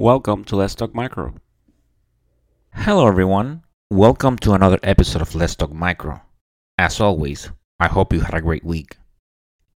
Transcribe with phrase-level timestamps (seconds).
[0.00, 1.34] Welcome to Let's Talk Micro.
[2.72, 3.64] Hello, everyone.
[3.90, 6.22] Welcome to another episode of Let's Talk Micro.
[6.78, 8.96] As always, I hope you had a great week.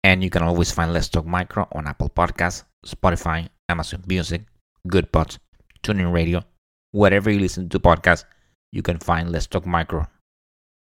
[0.05, 4.43] And you can always find Let's Talk Micro on Apple Podcasts, Spotify, Amazon Music,
[4.87, 5.38] Goodpods,
[5.82, 6.45] TuneIn Radio,
[6.93, 8.24] wherever you listen to podcasts,
[8.70, 10.07] you can find Let's Talk Micro.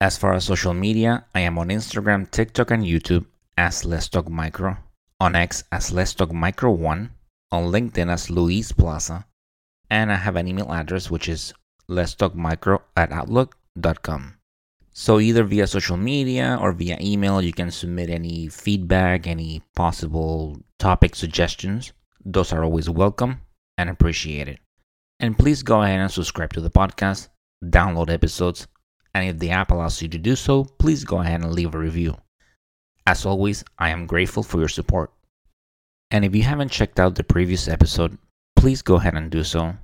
[0.01, 4.31] As far as social media, I am on Instagram, TikTok, and YouTube as Let's Talk
[4.31, 4.77] Micro,
[5.19, 7.11] on X as Let's Talk Micro 1,
[7.49, 9.25] on LinkedIn as Luis Plaza,
[9.89, 11.53] and I have an email address which is
[11.87, 14.35] let's talk micro at outlook.com.
[14.91, 20.59] So either via social media or via email, you can submit any feedback, any possible
[20.79, 21.93] topic suggestions.
[22.25, 23.41] Those are always welcome
[23.77, 24.59] and appreciated.
[25.19, 27.29] And please go ahead and subscribe to the podcast,
[27.63, 28.67] download episodes,
[29.13, 31.79] and if the app allows you to do so, please go ahead and leave a
[31.79, 32.17] review.
[33.05, 35.11] As always, I am grateful for your support.
[36.11, 38.17] And if you haven't checked out the previous episode,
[38.57, 39.75] please go ahead and do so.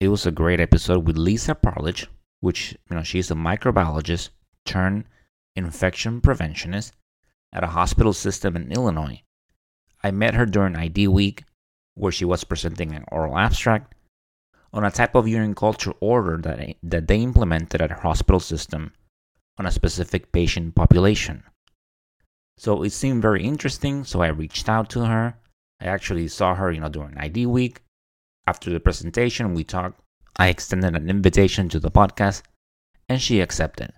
[0.00, 2.06] It was a great episode with Lisa Parlich,
[2.40, 4.28] which, you know, she's a microbiologist
[4.66, 5.04] turned
[5.56, 6.92] infection preventionist
[7.54, 9.22] at a hospital system in Illinois.
[10.04, 11.44] I met her during ID week,
[11.94, 13.94] where she was presenting an oral abstract
[14.74, 18.92] on a type of urine culture order that, that they implemented at her hospital system
[19.56, 21.42] on a specific patient population.
[22.58, 25.38] So it seemed very interesting, so I reached out to her.
[25.80, 27.80] I actually saw her, you know, during ID week.
[28.48, 30.00] After the presentation, we talked.
[30.36, 32.40] I extended an invitation to the podcast,
[33.06, 33.92] and she accepted.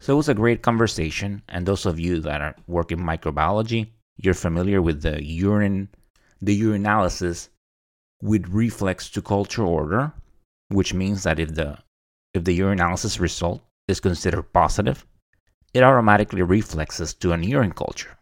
[0.00, 1.42] So it was a great conversation.
[1.48, 5.88] And those of you that are work in microbiology, you're familiar with the urine,
[6.42, 7.50] the urinalysis
[8.20, 10.12] with reflex to culture order,
[10.68, 11.78] which means that if the
[12.34, 15.06] if the urinalysis result is considered positive,
[15.72, 18.18] it automatically reflexes to an urine culture.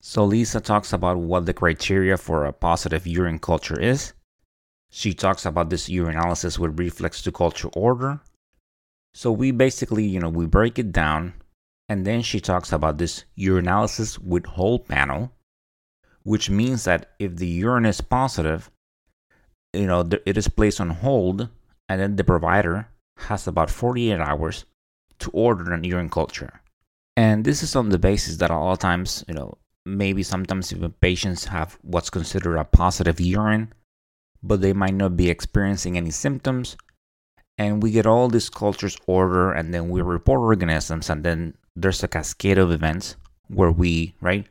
[0.00, 4.14] So Lisa talks about what the criteria for a positive urine culture is.
[4.90, 8.20] She talks about this urinalysis with reflex to culture order.
[9.14, 11.34] So we basically, you know, we break it down
[11.88, 15.32] and then she talks about this urinalysis with hold panel,
[16.24, 18.70] which means that if the urine is positive,
[19.72, 21.48] you know, it is placed on hold
[21.88, 24.64] and then the provider has about 48 hours
[25.18, 26.60] to order an urine culture.
[27.16, 30.72] And this is on the basis that a lot of times, you know, maybe sometimes
[30.72, 33.72] if patients have what's considered a positive urine,
[34.42, 36.76] but they might not be experiencing any symptoms.
[37.58, 42.02] And we get all these cultures order and then we report organisms and then there's
[42.02, 43.16] a cascade of events
[43.48, 44.46] where we, right,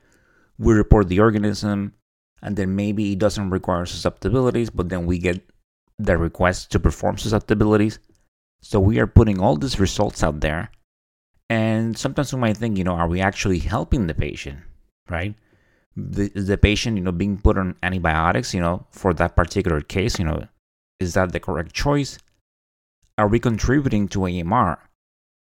[0.58, 1.94] we report the organism
[2.42, 5.42] and then maybe it doesn't require susceptibilities, but then we get
[5.98, 8.00] the request to perform susceptibilities.
[8.62, 10.72] So we are putting all these results out there.
[11.50, 14.60] And sometimes we might think, you know, are we actually helping the patient?
[15.10, 15.36] right?
[15.96, 20.18] The, the patient, you know, being put on antibiotics, you know, for that particular case,
[20.20, 20.48] you know,
[21.00, 22.18] is that the correct choice?
[23.18, 24.80] Are we contributing to AMR?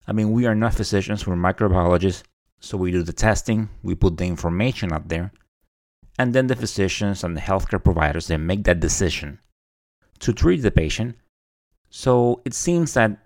[0.07, 2.23] I mean, we are not physicians, we're microbiologists,
[2.59, 5.31] so we do the testing, we put the information out there,
[6.17, 9.39] and then the physicians and the healthcare providers they make that decision
[10.19, 11.15] to treat the patient.
[11.89, 13.17] So it seems that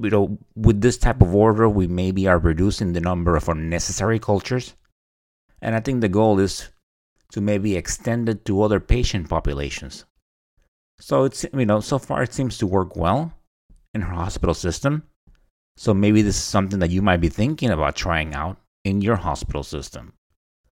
[0.00, 4.18] you know, with this type of order, we maybe are reducing the number of unnecessary
[4.18, 4.74] cultures
[5.64, 6.68] and I think the goal is
[7.32, 10.04] to maybe extend it to other patient populations.
[11.00, 13.32] So it's you know so far it seems to work well
[13.94, 15.02] in her hospital system.
[15.76, 19.16] So maybe this is something that you might be thinking about trying out in your
[19.16, 20.12] hospital system.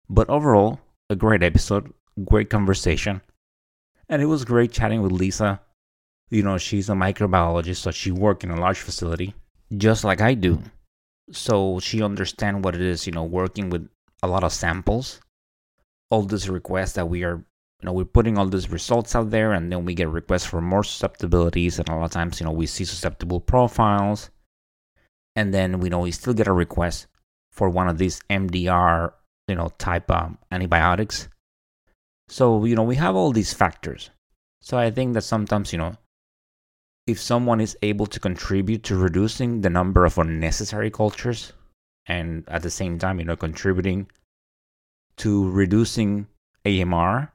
[0.08, 0.78] But overall,
[1.08, 1.92] a great episode,
[2.24, 3.22] great conversation.
[4.08, 5.60] And it was great chatting with Lisa.
[6.30, 9.34] You know, she's a microbiologist, so she works in a large facility,
[9.76, 10.62] just like I do.
[11.32, 13.88] So she understands what it is, you know, working with
[14.24, 15.20] a lot of samples,
[16.10, 19.52] all these requests that we are, you know, we're putting all these results out there,
[19.52, 22.52] and then we get requests for more susceptibilities, and a lot of times, you know,
[22.52, 24.30] we see susceptible profiles,
[25.36, 27.06] and then we know we still get a request
[27.52, 29.12] for one of these MDR,
[29.48, 31.28] you know, type um, antibiotics.
[32.28, 34.10] So you know, we have all these factors.
[34.62, 35.96] So I think that sometimes, you know,
[37.06, 41.52] if someone is able to contribute to reducing the number of unnecessary cultures
[42.06, 44.08] and at the same time, you know, contributing
[45.16, 46.26] to reducing
[46.64, 47.32] AMR,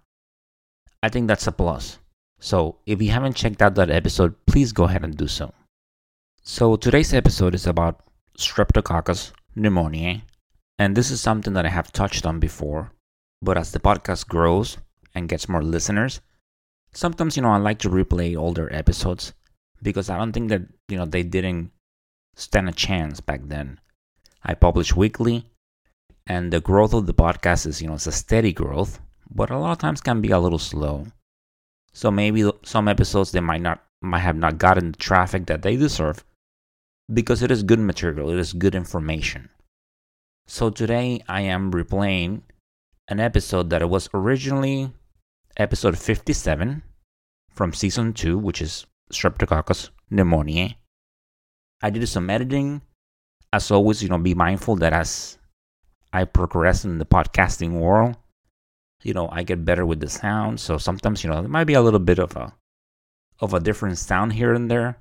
[1.02, 2.00] I think that's a plus.
[2.40, 5.54] So if you haven't checked out that episode, please go ahead and do so.
[6.42, 8.02] So today's episode is about
[8.38, 10.22] Streptococcus pneumoniae,
[10.78, 12.92] and this is something that I have touched on before.
[13.42, 14.78] But as the podcast grows
[15.14, 16.22] and gets more listeners,
[16.94, 19.34] sometimes you know I like to replay older episodes
[19.82, 21.72] because I don't think that you know they didn't
[22.36, 23.80] stand a chance back then.
[24.44, 25.46] I publish weekly,
[26.28, 29.00] and the growth of the podcast is, you know, it's a steady growth,
[29.30, 31.08] but a lot of times can be a little slow.
[31.94, 35.76] So maybe some episodes they might not might have not gotten the traffic that they
[35.76, 36.24] deserve
[37.12, 39.50] because it is good material, it is good information.
[40.48, 42.42] So today I am replaying
[43.08, 44.94] an episode that was originally
[45.58, 46.84] episode 57
[47.52, 50.76] from season 2, which is Streptococcus pneumoniae.
[51.82, 52.82] I did some editing.
[53.52, 55.38] As always, you know, be mindful that as
[56.14, 58.16] I progress in the podcasting world,
[59.04, 60.60] you know, I get better with the sound.
[60.60, 62.54] So sometimes, you know, there might be a little bit of a
[63.40, 64.98] of a different sound here and there,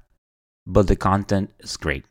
[0.67, 2.05] but the content is great.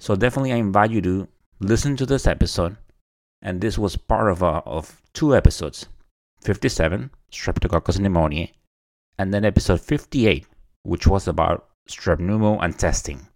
[0.00, 1.28] So definitely I invite you to
[1.60, 2.76] listen to this episode.
[3.42, 5.86] And this was part of a, of two episodes.
[6.42, 8.52] 57, Streptococcus pneumoniae,
[9.18, 10.46] and then episode 58,
[10.82, 13.28] which was about strep pneumo and testing.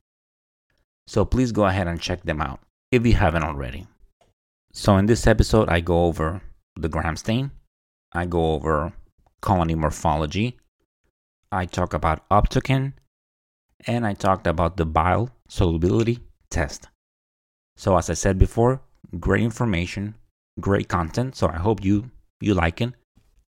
[1.07, 2.61] So please go ahead and check them out
[2.91, 3.87] if you haven't already.
[4.73, 6.43] So in this episode, I go over
[6.77, 7.51] the gram stain,
[8.13, 8.93] I go over
[9.41, 10.59] colony morphology,
[11.51, 12.93] I talk about Optochin,
[13.87, 16.19] and I talked about the bile solubility
[16.51, 16.89] test.
[17.77, 18.83] So as I said before,
[19.21, 20.17] great information,
[20.61, 21.37] great content.
[21.37, 22.11] So I hope you
[22.41, 22.93] you like it,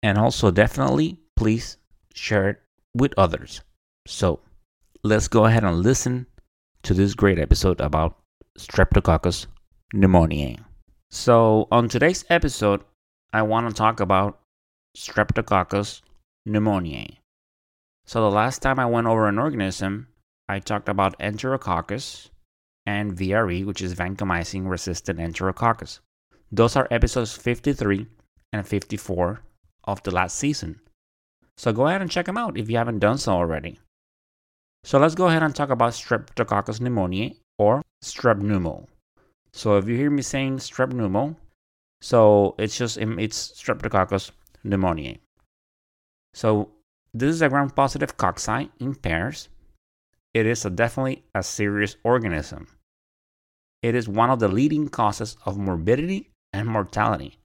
[0.03, 1.79] and also definitely please
[2.15, 2.63] share it
[2.95, 3.63] with others.
[4.07, 4.41] So
[5.03, 6.27] let's go ahead and listen
[6.87, 8.17] to this great episode about
[8.57, 9.47] Streptococcus
[9.93, 10.61] pneumoniae.
[11.11, 12.81] So, on today's episode,
[13.33, 14.39] I want to talk about
[14.97, 16.03] Streptococcus
[16.49, 17.17] pneumoniae.
[18.07, 20.07] So, the last time I went over an organism,
[20.49, 22.31] I talked about Enterococcus
[22.87, 25.99] and VRE, which is vancomycin resistant Enterococcus.
[26.53, 28.07] Those are episodes 53
[28.53, 29.41] and 54
[29.83, 30.79] of the last season.
[31.57, 33.81] So, go ahead and check them out if you haven't done so already.
[34.87, 38.87] So, let's go ahead and talk about Streptococcus pneumoniae or strep pneumo.
[39.53, 41.35] So if you hear me saying strep pneumo,
[42.01, 44.31] so it's just it's Streptococcus
[44.65, 45.19] pneumoniae.
[46.35, 46.71] So
[47.13, 49.49] this is a gram-positive cocci in pairs.
[50.35, 52.69] It is a definitely a serious organism.
[53.83, 57.39] It is one of the leading causes of morbidity and mortality.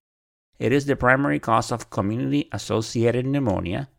[0.59, 3.89] It is the primary cause of community associated pneumonia,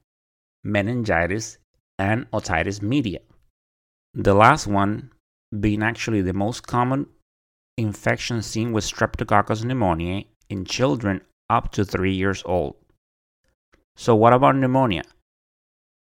[0.63, 1.59] meningitis,
[1.99, 3.19] and otitis media.
[4.15, 5.11] The last one
[5.59, 7.07] being actually the most common
[7.79, 12.77] infection seen with Streptococcus pneumoniae in children up to 3 years old.
[13.97, 15.05] So, what about pneumonia?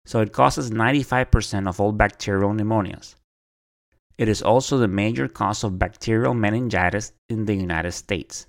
[0.05, 3.15] So, it causes 95% of all bacterial pneumonias.
[4.17, 8.47] It is also the major cause of bacterial meningitis in the United States.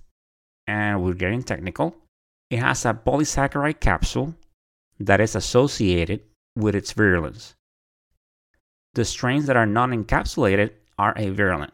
[0.67, 1.97] And we're getting technical.
[2.51, 4.35] It has a polysaccharide capsule
[5.01, 6.23] that is associated
[6.57, 7.55] with its virulence.
[8.95, 11.71] The strains that are non encapsulated are avirulent.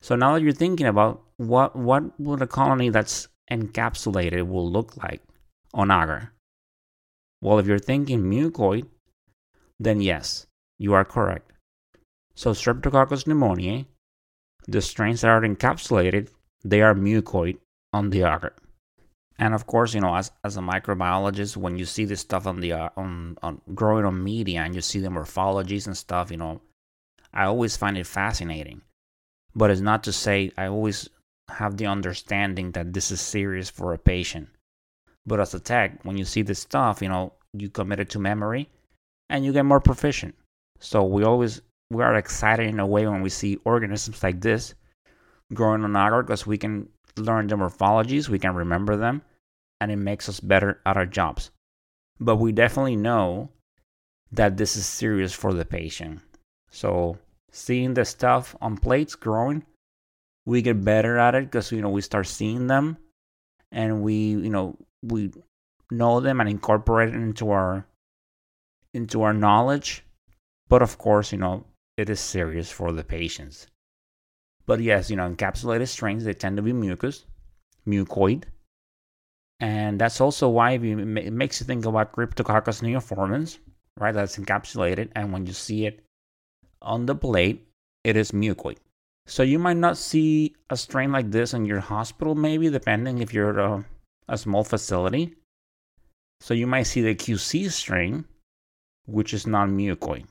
[0.00, 4.96] So now that you're thinking about what what would a colony that's encapsulated will look
[4.96, 5.22] like
[5.72, 6.32] on agar?
[7.40, 8.86] Well, if you're thinking mucoid,
[9.78, 10.46] then yes,
[10.78, 11.52] you are correct.
[12.34, 13.86] So Streptococcus pneumoniae,
[14.66, 16.30] the strains that are encapsulated,
[16.64, 17.58] they are mucoid
[17.92, 18.54] on the agar.
[19.38, 22.60] And of course, you know, as, as a microbiologist, when you see this stuff on
[22.60, 26.36] the uh, on, on growing on media and you see the morphologies and stuff, you
[26.36, 26.60] know,
[27.32, 28.82] I always find it fascinating
[29.58, 31.08] but it's not to say I always
[31.48, 34.48] have the understanding that this is serious for a patient.
[35.26, 38.18] But as a tech, when you see this stuff, you know, you commit it to
[38.18, 38.68] memory
[39.28, 40.36] and you get more proficient.
[40.78, 44.74] So we always we are excited in a way when we see organisms like this
[45.52, 49.22] growing on agar because we can learn the morphologies, we can remember them,
[49.80, 51.50] and it makes us better at our jobs.
[52.20, 53.50] But we definitely know
[54.32, 56.20] that this is serious for the patient.
[56.70, 57.18] So
[57.50, 59.64] seeing the stuff on plates growing,
[60.44, 62.96] we get better at it because you know we start seeing them,
[63.70, 65.32] and we you know we
[65.90, 67.86] know them and incorporate it into our
[68.94, 70.04] into our knowledge.
[70.68, 71.64] But of course, you know
[71.96, 73.66] it is serious for the patients.
[74.66, 77.24] But yes, you know encapsulated strains they tend to be mucus,
[77.86, 78.44] mucoid,
[79.60, 83.58] and that's also why it makes you think about Cryptococcus neoformans,
[83.98, 84.14] right?
[84.14, 86.04] That's encapsulated, and when you see it
[86.80, 87.66] on the plate,
[88.04, 88.76] it is mucoid.
[89.26, 93.34] So you might not see a strain like this in your hospital, maybe depending if
[93.34, 93.84] you're a,
[94.28, 95.34] a small facility.
[96.40, 98.24] So you might see the QC strain,
[99.06, 100.24] which is non-mucoid.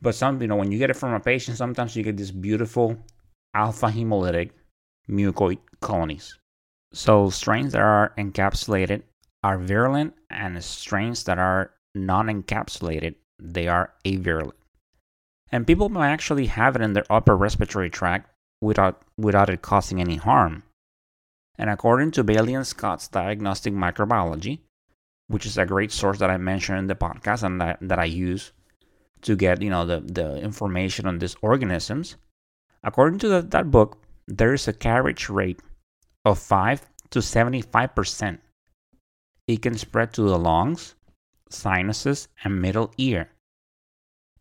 [0.00, 2.32] But some, you know, when you get it from a patient, sometimes you get these
[2.32, 2.96] beautiful
[3.54, 4.50] alpha hemolytic
[5.08, 6.38] mucoid colonies.
[6.92, 9.02] So strains that are encapsulated
[9.42, 14.52] are virulent, and strains that are non-encapsulated they are avirulent
[15.52, 18.30] and people may actually have it in their upper respiratory tract
[18.62, 20.62] without, without it causing any harm.
[21.58, 24.60] And according to Bailey and Scott's Diagnostic Microbiology,
[25.28, 28.06] which is a great source that I mentioned in the podcast and that, that I
[28.06, 28.52] use
[29.20, 32.16] to get you know the, the information on these organisms.
[32.82, 35.60] According to the, that book, there is a carriage rate
[36.24, 38.38] of 5 to 75%.
[39.46, 40.94] It can spread to the lungs,
[41.50, 43.30] sinuses, and middle ear.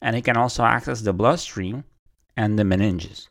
[0.01, 1.83] And it can also access the bloodstream
[2.37, 3.27] and the meninges.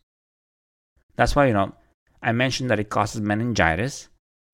[1.16, 1.74] That's why, you know,
[2.22, 4.08] I mentioned that it causes meningitis.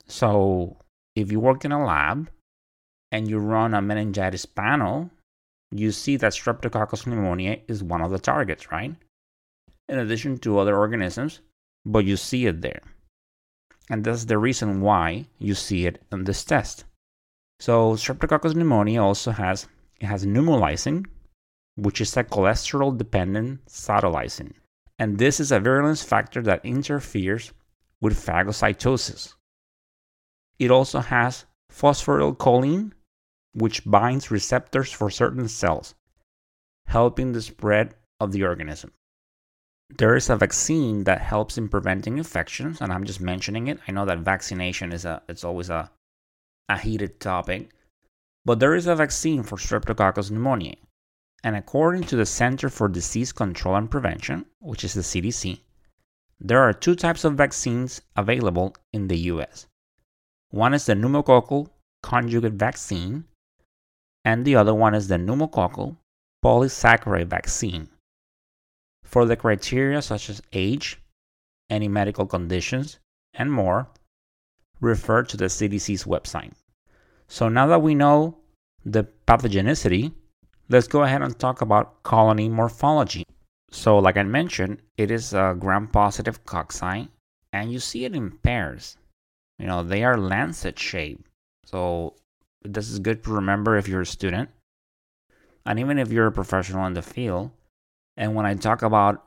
[0.07, 0.76] So
[1.15, 2.31] if you work in a lab
[3.11, 5.11] and you run a meningitis panel,
[5.71, 8.95] you see that Streptococcus pneumoniae is one of the targets, right?
[9.88, 11.41] In addition to other organisms,
[11.85, 12.83] but you see it there.
[13.88, 16.85] And that's the reason why you see it in this test.
[17.61, 19.69] So Streptococcus pneumoniae also has
[20.00, 21.07] it has pneumolysin,
[21.76, 24.52] which is a cholesterol dependent cytolysin.
[24.99, 27.52] And this is a virulence factor that interferes
[28.00, 29.35] with phagocytosis.
[30.59, 32.93] It also has phosphorylcholine,
[33.52, 35.95] which binds receptors for certain cells,
[36.87, 38.93] helping the spread of the organism.
[39.88, 43.78] There is a vaccine that helps in preventing infections, and I'm just mentioning it.
[43.87, 45.90] I know that vaccination is a it's always a,
[46.69, 47.71] a heated topic,
[48.45, 50.78] but there is a vaccine for Streptococcus pneumoniae.
[51.45, 55.61] And according to the Center for Disease Control and Prevention, which is the CDC,
[56.40, 59.69] there are two types of vaccines available in the US.
[60.50, 61.69] One is the pneumococcal
[62.02, 63.25] conjugate vaccine,
[64.25, 65.97] and the other one is the pneumococcal
[66.45, 67.88] polysaccharide vaccine.
[69.07, 71.01] For the criteria such as age,
[71.71, 72.99] any medical conditions,
[73.33, 73.89] and more,
[74.81, 76.53] refer to the CDC's website.
[77.29, 78.39] So now that we know
[78.85, 80.13] the pathogenicity,
[80.69, 83.25] let's go ahead and talk about colony morphology.
[83.71, 87.09] So, like I mentioned, it is a gram positive cocci,
[87.53, 88.97] and you see it in pairs.
[89.59, 91.27] You know, they are lancet shaped.
[91.65, 92.15] So,
[92.63, 94.51] this is good to remember if you're a student,
[95.65, 97.51] and even if you're a professional in the field.
[98.16, 99.25] And when I talk about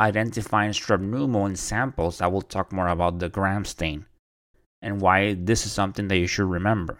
[0.00, 4.06] identifying strep pneumo in samples, I will talk more about the gram stain
[4.82, 6.98] and why this is something that you should remember.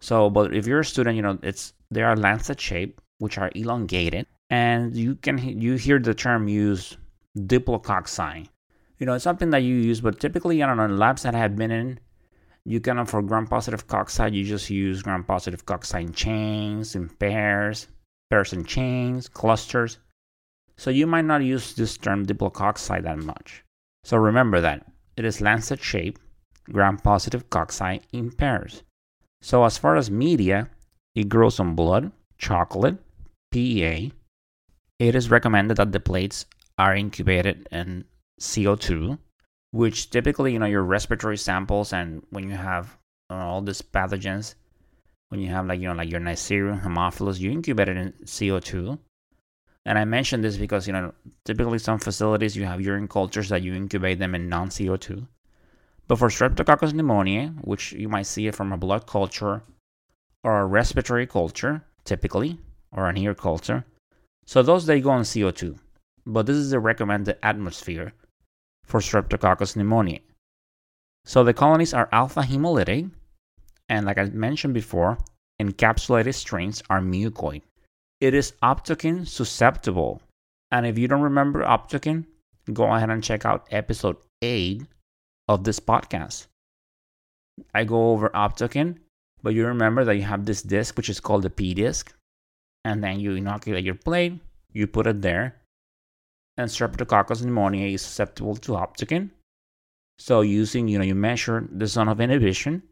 [0.00, 3.50] So, but if you're a student, you know, it's they are lancet shaped, which are
[3.54, 6.96] elongated, and you can you hear the term used
[7.36, 8.48] diplococci.
[8.98, 11.38] You know, it's something that you use, but typically, I don't know, labs that I
[11.38, 12.00] have been in,
[12.64, 17.86] you can for gram-positive cocci, you just use gram-positive cocci in chains, in pairs,
[18.30, 19.98] pairs and chains, clusters.
[20.78, 23.64] So you might not use this term diplococci that much.
[24.04, 26.20] So remember that it is lancet shaped,
[26.70, 28.84] gram-positive cocci in pairs.
[29.42, 30.70] So as far as media,
[31.14, 32.98] it grows on blood, chocolate,
[33.50, 34.12] PEA,
[34.98, 38.04] it is recommended that the plates are incubated in
[38.40, 39.18] CO2,
[39.72, 42.96] which typically, you know, your respiratory samples and when you have
[43.30, 44.54] all these pathogens,
[45.28, 48.98] when you have like, you know, like your Neisseria haemophilus, you incubate it in CO2.
[49.88, 51.14] And I mention this because, you know,
[51.46, 55.26] typically some facilities you have urine cultures that you incubate them in non CO2.
[56.06, 59.62] But for Streptococcus pneumoniae, which you might see it from a blood culture
[60.44, 62.60] or a respiratory culture, typically,
[62.92, 63.86] or an ear culture,
[64.44, 65.78] so those they go on CO2,
[66.26, 68.12] but this is the recommended atmosphere
[68.84, 70.20] for Streptococcus pneumoniae.
[71.24, 73.10] So the colonies are alpha hemolytic,
[73.88, 75.16] and like I mentioned before,
[75.58, 77.62] encapsulated strains are mucoid.
[78.20, 80.20] It is optochin susceptible,
[80.72, 82.26] and if you don't remember optochin,
[82.72, 84.82] go ahead and check out episode 8
[85.46, 86.48] of this podcast.
[87.72, 88.98] I go over optochin,
[89.40, 92.12] but you remember that you have this disc which is called the P disc,
[92.84, 94.40] and then you inoculate your plate,
[94.72, 95.54] you put it there,
[96.56, 99.30] and Streptococcus pneumoniae is susceptible to optochin.
[100.18, 102.82] So using, you know, you measure the zone of inhibition,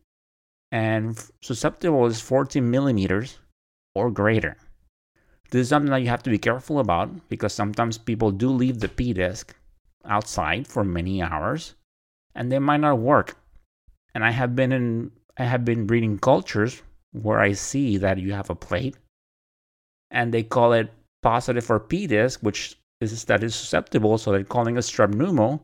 [0.70, 3.40] and susceptible is 14 millimeters
[3.96, 4.56] or greater.
[5.50, 8.80] This is something that you have to be careful about because sometimes people do leave
[8.80, 9.54] the P disc
[10.04, 11.74] outside for many hours,
[12.34, 13.36] and they might not work.
[14.14, 18.32] And I have been in, I have been breeding cultures where I see that you
[18.32, 18.96] have a plate
[20.10, 24.44] and they call it positive for P disc, which is that is susceptible, so they're
[24.44, 25.60] calling it strep pneumo.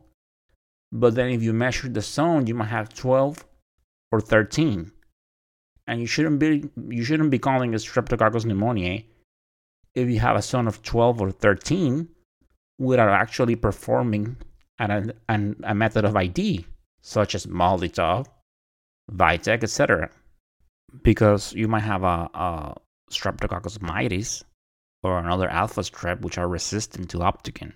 [0.93, 3.45] But then if you measure the zone, you might have 12
[4.11, 4.93] or 13.
[5.87, 9.05] And you shouldn't be you shouldn't be calling it streptococcus pneumoniae
[9.95, 12.09] if you have a zone of 12 or 13
[12.79, 14.37] without actually performing
[14.79, 16.67] an, an, a method of ID,
[17.03, 18.27] such as MALDI-TOF,
[19.11, 20.11] Vitek, etc.
[21.03, 22.77] Because you might have a, a
[23.11, 24.45] Streptococcus mitis
[25.03, 27.73] or another alpha strep which are resistant to optochin.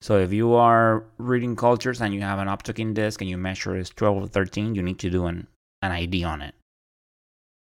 [0.00, 3.76] So if you are reading cultures and you have an optochin disc and you measure
[3.76, 5.46] is 12 or 13, you need to do an,
[5.80, 6.54] an ID on it.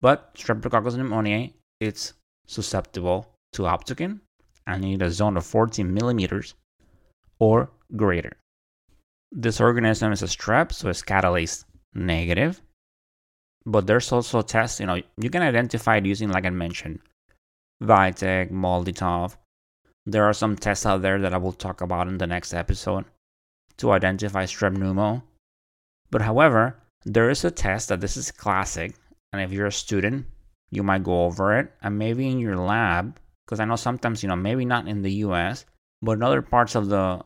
[0.01, 2.15] But Streptococcus pneumoniae, it's
[2.47, 4.21] susceptible to optochin
[4.67, 6.55] and need a zone of 14 millimeters
[7.39, 8.37] or greater.
[9.31, 12.61] This organism is a strep, so it's catalase negative.
[13.65, 17.01] But there's also tests, you know, you can identify it using, like I mentioned,
[17.83, 19.37] Vitek, MALDI-TOF.
[20.05, 23.05] There are some tests out there that I will talk about in the next episode
[23.79, 25.23] to identify strep pneumo.
[26.11, 28.95] But however, there is a test that this is classic,
[29.33, 30.27] and if you're a student,
[30.73, 34.29] you might go over it, and maybe in your lab, because I know sometimes, you
[34.29, 35.67] know, maybe not in the US,
[36.01, 37.23] but in other parts of the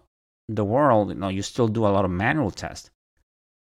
[0.48, 2.90] the world, you know, you still do a lot of manual tests.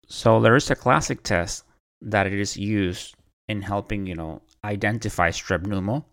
[0.08, 1.66] So there is a classic test
[2.02, 3.16] that it is used
[3.48, 6.06] in helping, you know, identify strep pneumo,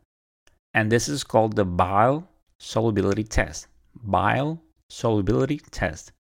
[0.74, 3.68] and this is called the bile solubility test.
[4.02, 6.12] Bile solubility test.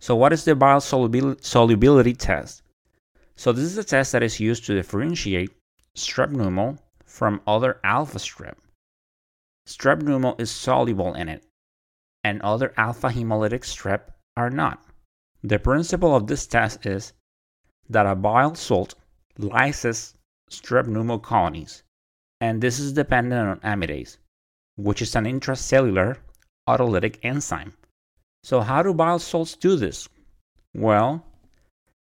[0.00, 2.62] So what is the bile solubility test?
[3.36, 5.50] So this is a test that is used to differentiate
[5.96, 8.56] strep pneumo from other alpha strep.
[9.66, 11.44] Strep pneumo is soluble in it,
[12.22, 14.84] and other alpha hemolytic strep are not.
[15.42, 17.12] The principle of this test is
[17.88, 18.94] that a bile salt
[19.38, 20.14] lyses
[20.50, 21.82] strep pneumo colonies,
[22.40, 24.18] and this is dependent on amidase,
[24.76, 26.18] which is an intracellular
[26.66, 27.74] autolytic enzyme.
[28.44, 30.08] So, how do bile salts do this?
[30.72, 31.26] Well,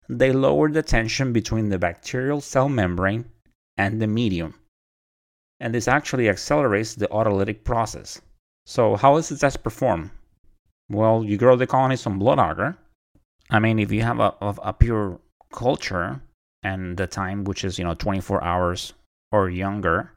[0.10, 3.32] they lower the tension between the bacterial cell membrane
[3.78, 4.56] and the medium.
[5.60, 8.22] And this actually accelerates the autolytic process.
[8.66, 10.12] So, how is the test performed?
[10.90, 12.78] Well, you grow the colonies on blood agar.
[13.50, 15.20] I mean, if you have a, a pure
[15.54, 16.22] culture
[16.64, 18.94] and the time, which is, you know, 24 hours
[19.32, 20.12] or younger,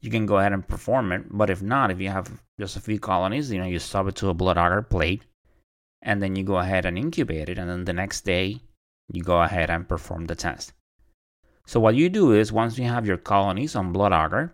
[0.00, 1.24] you can go ahead and perform it.
[1.30, 4.16] But if not, if you have just a few colonies, you know, you sub it
[4.16, 5.22] to a blood agar plate
[6.02, 7.58] and then you go ahead and incubate it.
[7.58, 8.60] And then the next day,
[9.12, 10.72] you go ahead and perform the test.
[11.66, 14.52] So, what you do is once you have your colonies on blood agar,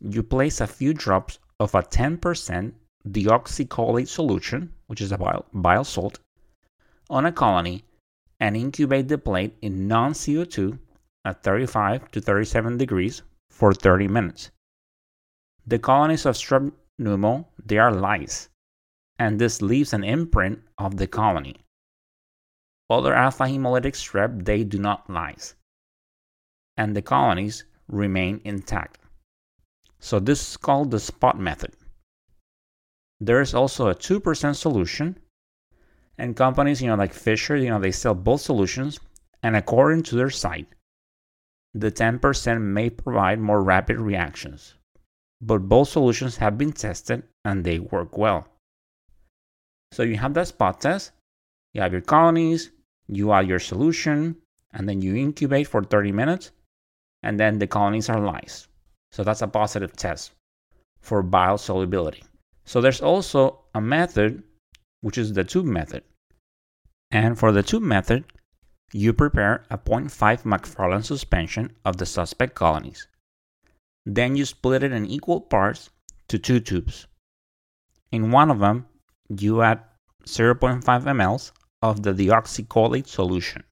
[0.00, 2.72] you place a few drops of a 10%
[3.08, 6.18] deoxycholate solution, which is a bile, bile salt,
[7.10, 7.84] on a colony
[8.40, 10.78] and incubate the plate in non CO2
[11.24, 14.50] at 35 to 37 degrees for 30 minutes.
[15.66, 18.48] The colonies of Strep pneumo, they are lyse,
[19.18, 21.56] and this leaves an imprint of the colony.
[22.90, 25.54] Other alpha hemolytic strep, they do not lyse,
[26.76, 28.98] and the colonies remain intact.
[30.00, 31.72] So this is called the spot method.
[33.20, 35.18] There is also a 2% solution,
[36.18, 39.00] and companies, you know, like Fisher, you know, they sell both solutions,
[39.42, 40.68] and according to their site,
[41.74, 44.74] the 10% may provide more rapid reactions.
[45.40, 48.46] But both solutions have been tested and they work well.
[49.92, 51.12] So you have that spot test,
[51.72, 52.70] you have your colonies,
[53.08, 54.36] you add your solution,
[54.72, 56.52] and then you incubate for 30 minutes,
[57.24, 58.68] and then the colonies are lyse.
[59.10, 60.32] So that's a positive test
[61.00, 62.22] for bile solubility.
[62.64, 64.42] So there's also a method,
[65.00, 66.04] which is the tube method.
[67.10, 68.24] And for the tube method,
[68.92, 73.08] you prepare a 0.5 McFarland suspension of the suspect colonies.
[74.04, 75.90] Then you split it in equal parts
[76.28, 77.06] to two tubes.
[78.12, 78.86] In one of them,
[79.28, 79.82] you add
[80.26, 83.64] 0.5 ml of the deoxycholate solution.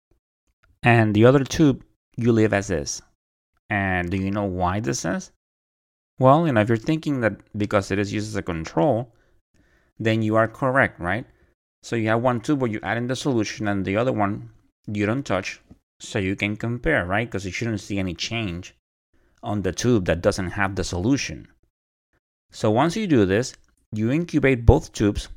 [0.82, 1.84] And the other tube
[2.16, 3.02] you leave as is.
[3.72, 5.32] And do you know why this is?
[6.18, 9.14] Well, you know, if you're thinking that because it is used as a control,
[9.98, 11.24] then you are correct, right?
[11.82, 14.50] So you have one tube where you add in the solution and the other one
[14.86, 15.58] you don't touch
[16.00, 17.26] so you can compare, right?
[17.26, 18.74] Because you shouldn't see any change
[19.42, 21.48] on the tube that doesn't have the solution.
[22.50, 23.54] So once you do this,
[23.90, 25.28] you incubate both tubes,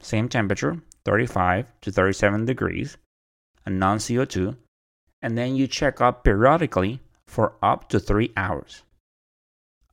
[0.00, 2.96] same temperature, 35 to 37 degrees,
[3.66, 4.56] and non CO2,
[5.20, 8.82] and then you check up periodically for up to three hours.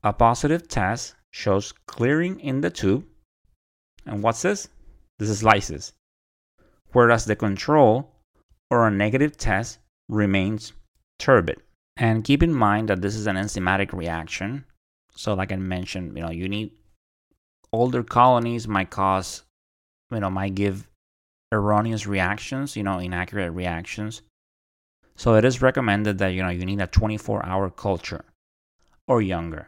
[0.03, 3.05] A positive test shows clearing in the tube.
[4.05, 4.67] And what's this?
[5.19, 5.93] This is lysis.
[6.91, 8.11] Whereas the control
[8.69, 10.73] or a negative test remains
[11.17, 11.61] turbid.
[11.95, 14.65] And keep in mind that this is an enzymatic reaction.
[15.15, 16.71] So, like I mentioned, you know, you need
[17.71, 19.43] older colonies might cause,
[20.11, 20.89] you know, might give
[21.53, 24.23] erroneous reactions, you know, inaccurate reactions.
[25.19, 28.23] So it is recommended that, you know, you need a 24 hour culture
[29.05, 29.67] or younger.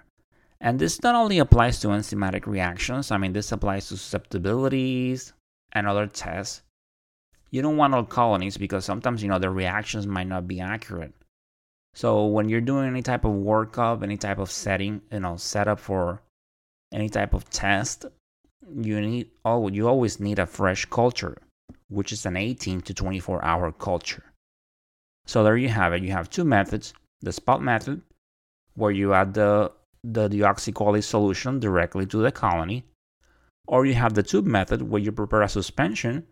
[0.62, 5.34] And this not only applies to enzymatic reactions, I mean, this applies to susceptibilities
[5.74, 6.62] and other tests.
[7.50, 11.14] You don't want all colonies because sometimes, you know, the reactions might not be accurate.
[11.96, 15.82] So when you're doing any type of workup, any type of setting, you know, setup
[15.82, 16.22] for
[16.94, 18.06] any type of test,
[18.82, 21.38] you need oh you always need a fresh culture,
[21.90, 24.31] which is an 18 to 24 hour culture.
[25.26, 26.04] So there you have it.
[26.04, 28.02] You have two methods: the spot method,
[28.76, 29.72] where you add the,
[30.04, 32.86] the deoxycholine solution directly to the colony,
[33.68, 36.26] or you have the tube method where you prepare a suspension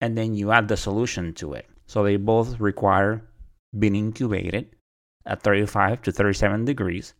[0.00, 1.66] and then you add the solution to it.
[1.86, 3.22] So they both require
[3.78, 4.74] being incubated
[5.24, 7.14] at 35 to 37 degrees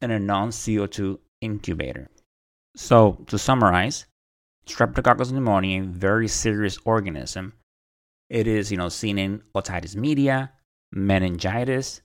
[0.00, 2.08] in a non CO2 incubator.
[2.76, 4.06] So, to summarize,
[4.66, 7.54] Streptococcus pneumoniae, very serious organism.
[8.28, 10.52] It is, you know, seen in otitis media,
[10.92, 12.02] meningitis,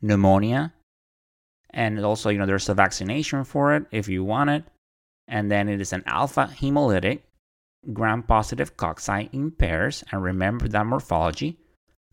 [0.00, 0.72] pneumonia,
[1.70, 4.64] and also, you know, there's a vaccination for it if you want it.
[5.28, 7.20] And then it is an alpha hemolytic,
[7.92, 10.04] gram positive cocci in pairs.
[10.10, 11.58] And remember that morphology,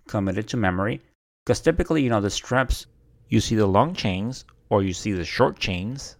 [0.08, 1.02] committed to memory,
[1.46, 2.88] because typically, you know, the streps,
[3.30, 6.18] you see the long chains or you see the short chains,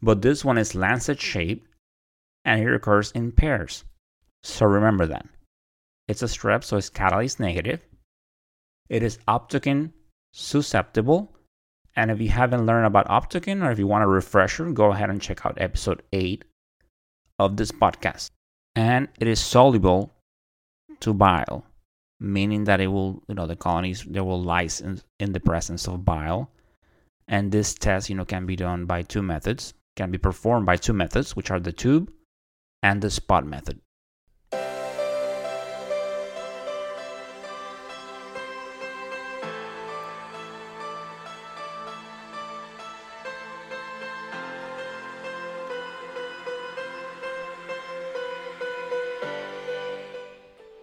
[0.00, 1.68] but this one is lancet shaped
[2.44, 3.84] and it occurs in pairs.
[4.42, 5.26] So remember that.
[6.08, 7.86] It's a strep, so it's catalase negative.
[8.88, 9.92] It is optochin
[10.32, 11.34] susceptible.
[11.94, 15.10] And if you haven't learned about optochin or if you want a refresher, go ahead
[15.10, 16.44] and check out episode 8
[17.38, 18.30] of this podcast.
[18.74, 20.12] And it is soluble
[21.00, 21.64] to bile,
[22.18, 25.86] meaning that it will, you know, the colonies, they will lyse in, in the presence
[25.86, 26.50] of bile.
[27.28, 30.76] And this test, you know, can be done by two methods, can be performed by
[30.76, 32.10] two methods, which are the tube
[32.82, 33.80] and the spot method.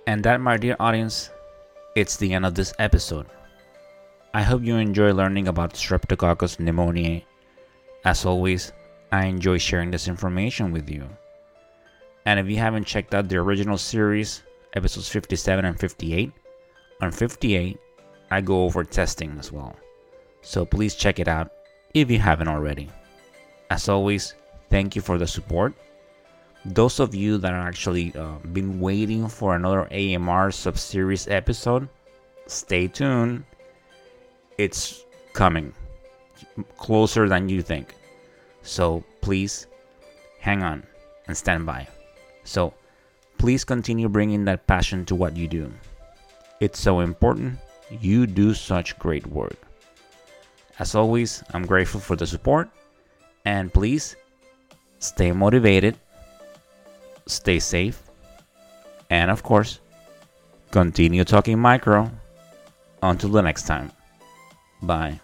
[0.09, 1.29] And that, my dear audience,
[1.93, 3.27] it's the end of this episode.
[4.33, 7.25] I hope you enjoy learning about Streptococcus pneumoniae.
[8.03, 8.71] As always,
[9.11, 11.07] I enjoy sharing this information with you.
[12.25, 14.41] And if you haven't checked out the original series,
[14.73, 16.31] episodes 57 and 58,
[17.01, 17.77] on 58,
[18.31, 19.75] I go over testing as well.
[20.41, 21.51] So please check it out
[21.93, 22.89] if you haven't already.
[23.69, 24.33] As always,
[24.71, 25.75] thank you for the support.
[26.65, 31.87] Those of you that are actually uh, been waiting for another AMR sub-series episode,
[32.47, 33.45] stay tuned.
[34.57, 35.73] It's coming
[36.77, 37.95] closer than you think.
[38.61, 39.67] So please
[40.39, 40.83] hang on
[41.27, 41.87] and stand by.
[42.43, 42.73] So
[43.37, 45.71] please continue bringing that passion to what you do.
[46.59, 47.57] It's so important.
[47.89, 49.55] You do such great work.
[50.77, 52.69] As always, I'm grateful for the support.
[53.45, 54.15] And please
[54.99, 55.97] stay motivated,
[57.29, 58.01] stay safe,
[59.09, 59.79] and of course,
[60.71, 62.11] continue talking micro.
[63.01, 63.93] Until the next time.
[64.81, 65.21] Bye.